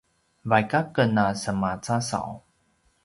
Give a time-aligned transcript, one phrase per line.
[0.49, 2.31] vaik aken a semacasaw